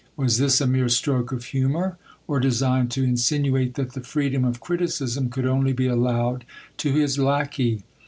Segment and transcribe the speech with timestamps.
[0.17, 1.95] Was this a mere stroke of humour,
[2.27, 6.43] or designed to insinuate that the freedom of criticism could only be allowed
[6.77, 7.83] to his lacquey?